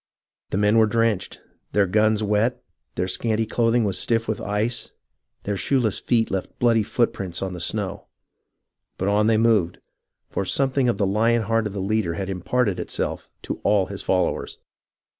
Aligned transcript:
The 0.49 0.57
men 0.57 0.79
were 0.79 0.87
drenched, 0.87 1.39
their 1.73 1.85
guns 1.85 2.23
wet, 2.23 2.63
their 2.95 3.07
scanty 3.07 3.45
clothing 3.45 3.83
was 3.83 3.99
stiff 3.99 4.27
with 4.27 4.41
ice, 4.41 4.93
their 5.43 5.55
shoeless 5.55 5.99
feet 5.99 6.31
left 6.31 6.57
bloody 6.57 6.81
footprints 6.81 7.43
on 7.43 7.53
the 7.53 7.59
snow; 7.59 8.07
but 8.97 9.07
on 9.07 9.27
they 9.27 9.37
moved, 9.37 9.77
for 10.31 10.43
something 10.43 10.89
of 10.89 10.97
the 10.97 11.05
lion 11.05 11.43
heart 11.43 11.67
of 11.67 11.73
the 11.73 11.79
leader 11.79 12.15
had 12.15 12.31
imparted 12.31 12.79
itself 12.79 13.29
to 13.43 13.59
all 13.63 13.85
his 13.85 14.01
followers. 14.01 14.57